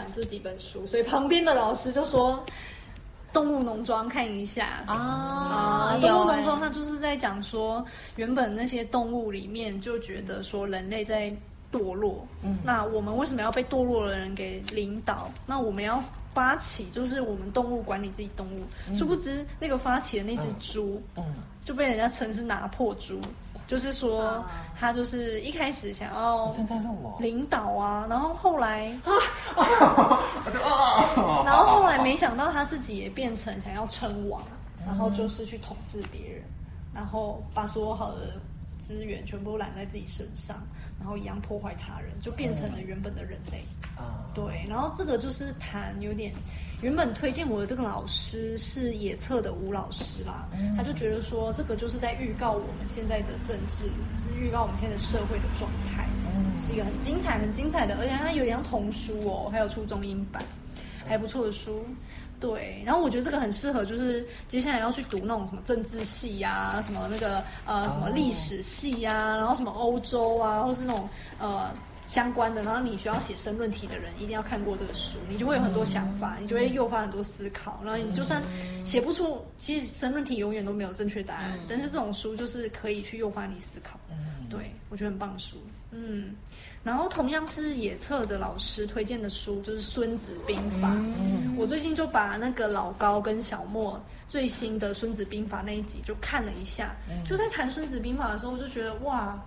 [0.00, 2.44] 享这几本书，所以旁边的老师就说。
[3.32, 11.32] 动物农庄看一下啊，啊动物农庄它就是在讲说，原本那些动物里面就觉得说人类在
[11.70, 15.30] 堕落，嗯，那我们为什么要被堕落的人给领导？
[15.46, 21.24] 那我们要发起，就是我们动物管理自己动物，嗯、殊不知那个发起的那只猪，嗯，
[21.64, 23.20] 就被人家称是拿破猪。
[23.66, 24.44] 就是说，
[24.76, 26.52] 他就是一开始想要
[27.20, 28.98] 领导啊，然后后来，
[31.46, 34.42] 然后后来没想到他自己也变成想要称王，
[34.84, 36.42] 然后就是去统治别人，
[36.92, 38.40] 然后把所有好的
[38.80, 40.60] 资源全部揽在自己身上，
[40.98, 43.62] 然后一样破坏他人，就变成了原本的人类。
[43.96, 46.32] 啊对，然后这个就是谈有点。
[46.82, 56.08] 原本推荐我的这个老师是野策的吴老师啦，他就觉得说这个就是在预告我们现在的政治，是预告我们现在的社会的状态，
[56.58, 60.42] 是一个很精彩、很精彩的，而且它有点像童书哦，还有初中英版，
[61.06, 61.84] 还不错的书。
[62.40, 71.70] 对，然后我觉得这个很适合，就是接下来要去读那种什么政治系呀、啊，什么那个呃什么历史系呀、啊，然后什么欧洲啊，或是那种呃。
[72.06, 77.80] 相关的，然后你需要写申论题的人一定要看过这个书，你就会有很多想法，你就会诱发很多思考。
[77.84, 78.42] 然后你就算
[78.84, 84.00] 写不出，其实申论题永远都没有正确答案，但是这种书就是可以去诱发你思考。
[84.50, 85.56] 对，我觉得很棒的书。
[85.92, 86.34] 嗯，
[86.84, 90.88] 然后同样是野策的老师推荐的书就是《孙子兵法》。
[91.56, 99.40] 我最近就把那个老高跟小莫最新的《孙子兵法》那一集就看了一下，就在谈《孙子兵法》的时候，我就觉得哇。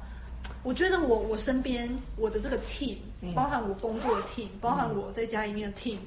[0.62, 2.98] 我觉得我我身边我的这个 team，
[3.34, 6.00] 包含我工作的 team，包含我在家里面的 team，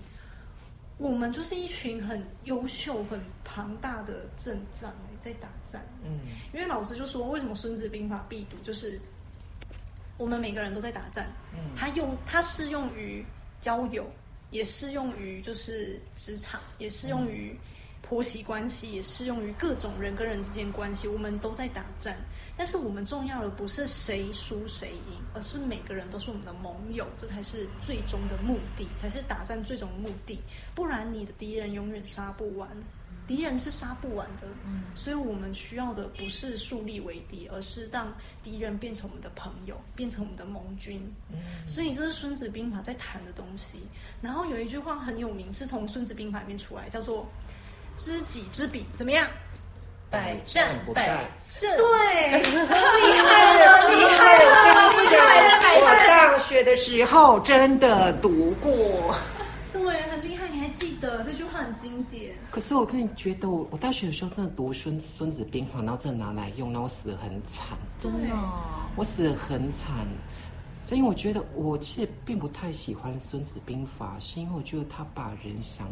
[0.99, 5.83] 我们就是一群很优秀、很庞大的阵仗在打仗。
[6.03, 6.21] 嗯，
[6.53, 9.01] 因为老师就说，为什么《孙子兵法》必读，就是
[10.17, 11.25] 我们每个人都在打仗。
[11.53, 13.25] 嗯，它用它适用于
[13.61, 14.11] 交友，
[14.51, 17.59] 也适用于就是职场，也适用于。
[18.09, 22.17] 婆媳关系也适用于各种人跟人之间关系，我们都在打战，
[22.57, 30.39] 但是我们重要的不是谁输谁赢，而是每个人都是我们的盟友，这才是最终的目的，才是打战最终的目的。
[30.73, 32.69] 不然你的敌人永远杀不完，
[33.27, 34.47] 敌人是杀不完的。
[34.65, 38.15] 嗯，所以我们需要的不是树立为敌，而是让
[38.45, 41.13] 敌人变成我们的朋友，变成我们的盟军。
[41.33, 43.81] 嗯，所以这是孙子兵法在谈的东西。
[44.23, 47.27] 然后有一句话很有名，是从孙子兵法里面出来，叫做。
[47.97, 49.27] 知己知彼，怎么样？
[50.11, 51.77] 百战百胜。
[51.77, 54.53] 对，厉害了，厉害了！
[54.87, 55.19] 我跟你讲，
[55.81, 59.15] 我大学的时候真的读过。
[59.73, 62.37] 对，很厉害，你还记得这句话很经典。
[62.51, 67.77] 可是我跟你觉得，我我大学的时候真的读孙孙子兵法，然后真的拿来用，然后我死得很惨。
[68.01, 68.35] 真的，
[68.95, 70.07] 我死得很惨。
[70.87, 75.89] 所以我觉得我其实并不太喜欢《孙子兵法》，是因为我觉得他把人想，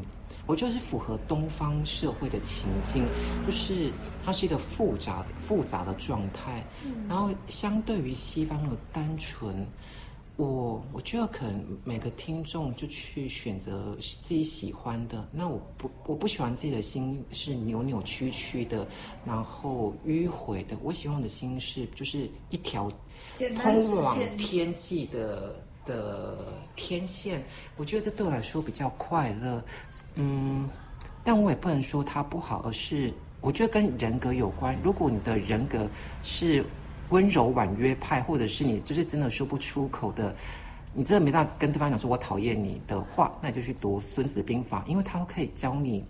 [0.46, 3.10] 我觉得是符合东方社会的情境，
[3.44, 3.92] 就是
[4.24, 6.64] 它是一个复杂复杂的状态，
[7.08, 9.66] 然后相对于西方的单纯，
[10.36, 15.26] 我我觉得可能每个听众就去选择自己喜欢的。
[15.32, 18.86] 那我不我不喜欢自己的心是扭扭曲曲的，
[19.24, 20.76] 然后迂回的。
[20.82, 22.90] 我喜欢的心是就是一条。
[23.56, 27.42] 通往天际的的天线，
[27.76, 29.64] 我觉得这对我来说比较快乐，
[30.14, 30.68] 嗯，
[31.24, 34.78] 但我也不能说它不好，而是我觉得跟人格有关。
[34.84, 35.88] 如果你的人格
[36.22, 36.64] 是
[37.14, 40.34] 温柔婉约派，或者是你就是真的说不出口的，
[40.92, 46.04] 你真的没办法跟对方讲说我讨厌你的话，那你就去读《孙子兵法》，因为它可以教你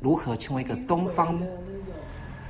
[0.00, 1.38] 如何成为一个东方。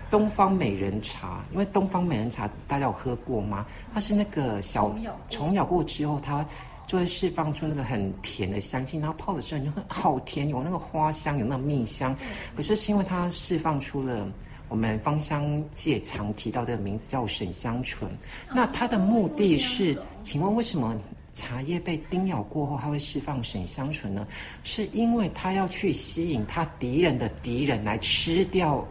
[0.08, 3.66] 东方美人茶，因为东方美人茶大家有喝过吗？
[3.92, 4.92] 它是那个小
[5.28, 6.46] 虫咬过之后，它
[6.86, 12.16] 就会释放出那个很甜的香气，然后泡的时候你就很好甜，有那个花香，有那个蜜香。
[12.56, 14.28] 可是是因为它释放出了
[14.70, 18.12] 我们芳香界常提到的名字叫沈香醇。
[18.54, 20.98] 那它的目的是，请问为什么
[21.34, 24.26] 茶叶被叮咬过后它会释放沈香醇呢？
[24.64, 28.88] 是因为它要去吸引它敌人的敌人来吃掉。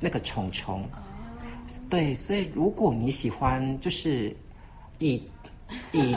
[0.00, 0.88] 那个虫虫，
[1.90, 4.36] 对，所以如果你喜欢，就是
[5.00, 5.24] 以
[5.90, 6.16] 以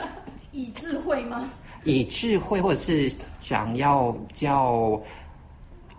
[0.51, 1.49] 以智慧吗？
[1.83, 5.01] 以智慧，或者是想要叫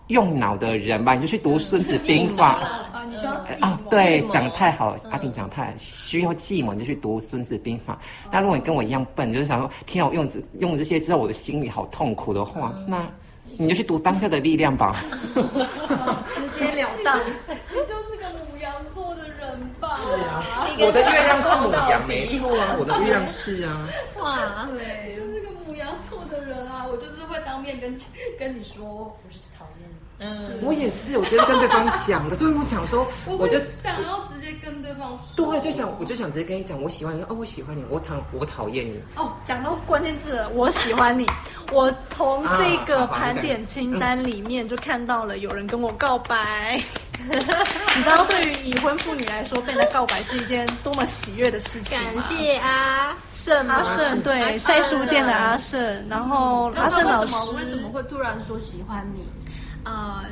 [0.08, 2.60] 用脑的人吧，你就去读《孙子兵法》
[2.96, 3.04] 啊。
[3.08, 7.94] 你需要啊，对，讲太好，阿平讲太需要计谋，你就去读《孙子兵法》。
[8.30, 13.06] 那如果你跟我一样笨，就是想说，听我用这用这些之后，我的心里好痛苦的话，那。
[13.58, 14.96] 你就去读当下的力量吧，
[15.34, 17.18] 直截了当。
[17.18, 19.88] 你就是个母羊座的人吧？
[19.88, 20.42] 是啊，
[20.80, 23.86] 我的月亮是母羊，没错啊，我的月亮是啊。
[24.18, 25.18] 哇，对，
[26.92, 27.98] 我就是会当面跟
[28.38, 29.96] 跟你说，我就是讨厌你。
[30.18, 39.00] 嗯，我也是，我觉得跟对方讲的，所以 我讲说，我就想要直接跟对方说，对，就想我就想直接跟你讲，我喜欢你，哦，我喜欢你，我讨我讨厌你。
[39.16, 41.26] 哦，讲到关键字了，我喜欢你，
[41.72, 46.80] 我从这个盘点清单里面就看到了有人跟我告白。
[47.22, 52.14] 你知道，对于已婚妇女来说，被人告白是一件多么喜悦的事情吗？
[52.14, 59.28] 感谢阿胜，阿胜对晒书店的阿胜，然后阿胜老师为什么会突然说喜欢你？
[59.84, 60.24] 呃，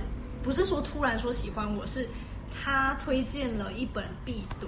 [0.43, 2.09] 不是说突然说喜欢我，是
[2.53, 4.67] 他推荐了一本必读。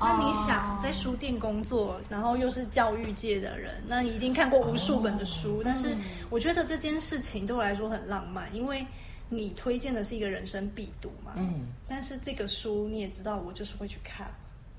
[0.00, 5.62] 那你想在书店工作，然后又是教育界的人，那你一定看过无数本的书。
[5.64, 5.96] 但是
[6.30, 8.86] 我觉得这件事情对我来说很浪漫，因为。
[9.34, 11.32] 你推荐的是一个人生必读嘛？
[11.36, 11.68] 嗯。
[11.88, 14.30] 但是这个书你也知道，我就是会去看。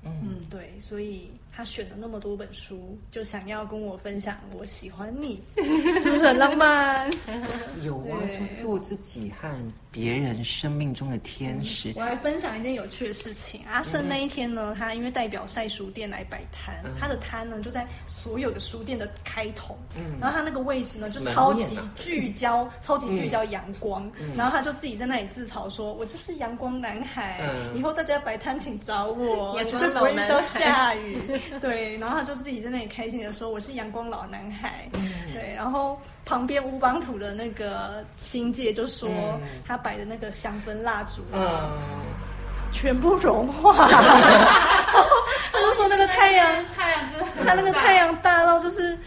[0.04, 5.42] 嗯，对，所以他选了那么多本书，就想要跟我分享，我喜欢你，
[6.00, 7.10] 是不是很浪漫？
[7.82, 9.48] 有啊，就做自己和
[9.90, 11.92] 别人生命中的天使。
[11.96, 13.62] 我来分享一件有趣的事情。
[13.66, 19.76] 阿胜那一天呢，他因为代表晒书店来摆摊，他的摊呢就在所有的书店的开头，
[20.20, 27.40] 然后他那个位置呢就超级聚焦，超级聚焦阳光，然后他就自己在那里自嘲说：“我就是阳光男孩，
[27.74, 29.54] 以后大家摆摊请找我。”
[29.94, 31.16] 不会遇到下 雨，
[31.60, 34.88] 对，然后他就自己在那里开心的说：“我是阳光老男孩。”
[35.32, 39.08] 对，然后旁边乌邦图的那个新界就说
[39.66, 41.22] 他摆的那个香氛蜡烛，
[42.72, 46.46] 全部融化，他 就说那个太阳，
[46.76, 48.98] 太阳真的，他那个太阳大到就是。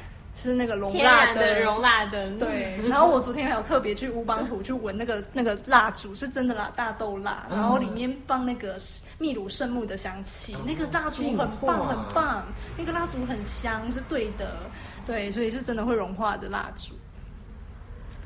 [0.47, 2.39] 是那个龙蜡灯，熔蜡灯。
[2.39, 8.77] 对，然后我昨天还有特别去乌邦图去闻那个那个蜡烛，是真的啦，大豆蜡，然后里面放那个
[9.17, 12.45] 秘鲁圣木的香气，那个蜡烛很棒很棒，
[12.77, 14.57] 那个蜡烛很香，是对的，
[15.05, 16.93] 对，所以是真的会融化的蜡烛。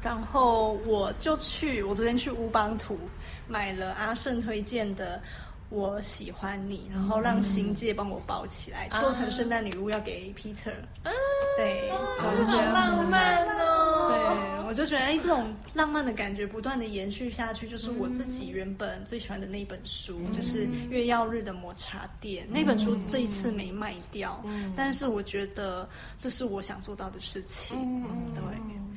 [0.03, 2.99] 然后我就去，我昨天去乌邦图
[3.47, 5.19] 买了阿胜推荐的。
[5.73, 10.73] 我喜欢你，然后让新界帮我包起来，做成圣诞礼物要给 Peter。
[11.57, 14.07] 对，我就觉得好浪漫哦。
[14.07, 22.47] 对，我就觉得哎，这种浪漫的感觉不断的延续下去，就是我自己原本最喜欢的那本书，就是月曜日的抹茶店。
[22.49, 24.43] 那本书，这一次没卖掉，
[24.75, 25.87] 但是我觉得
[26.19, 27.77] 这是我想做到的事情。
[28.33, 28.41] 对，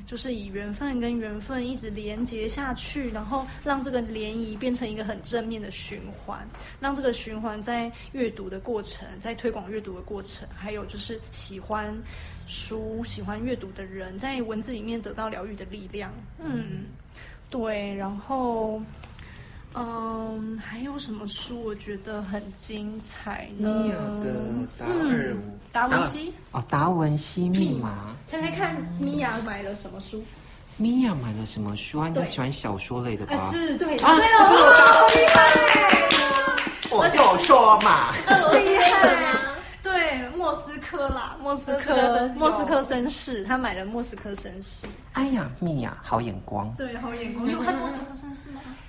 [0.05, 6.47] 就是以缘分跟缘分一直连接下去，然后让这个涟漪变成一个很正面的循环。
[6.79, 12.03] 让这个循环在阅读的过程，在推广阅读的过程，还有就是喜欢
[12.47, 16.13] 书、喜欢阅读的人，在文字里面得到疗愈的力量。
[16.39, 16.85] 嗯，
[17.49, 17.95] 对。
[17.95, 18.81] 然后，
[19.77, 23.69] 嗯，还有什么书我觉得很精彩呢？
[23.69, 25.35] 米娅的达尔
[25.71, 28.15] 达文西哦，达文西密码。
[28.25, 30.23] 猜猜看，米娅买了什么书？
[30.77, 32.07] 米娅买了什么书啊？
[32.07, 33.35] 应该喜欢小说类的吧？
[33.51, 35.45] 是，对，啊，对了，厉害。
[36.91, 38.13] 我就说嘛，
[38.53, 39.09] 厉害，
[39.83, 44.87] 对，莫斯科啦，莫斯科，莫斯科绅士，他买了莫斯科绅士。
[45.11, 46.73] 哎呀，米娅，好眼光。
[46.77, 47.45] 对，好眼光。
[47.45, 48.05] 你有看莫斯科？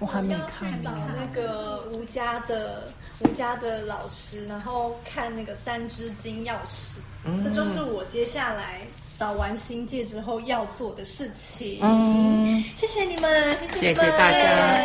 [0.07, 0.79] 我还没看。
[0.79, 6.99] 去找那个吴家的吴家的老师，然后看那个三只金钥匙。
[7.25, 7.43] 嗯。
[7.43, 8.83] 这就是我接下来
[9.19, 11.81] 找完新界之后要做的事情。
[11.83, 12.63] 嗯。
[12.77, 14.67] 谢谢你们，谢谢你们，谢谢大家。